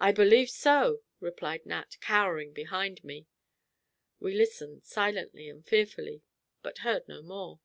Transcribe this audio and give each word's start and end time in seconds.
"I 0.00 0.12
believe 0.12 0.48
so," 0.48 1.02
replied 1.20 1.66
Nat, 1.66 1.98
cowering 2.00 2.54
behind 2.54 3.04
me. 3.04 3.26
We 4.18 4.32
listened 4.32 4.82
silently 4.84 5.46
and 5.50 5.62
fearfully, 5.62 6.22
but 6.62 6.78
heard 6.78 7.06
no 7.06 7.20
more. 7.20 7.60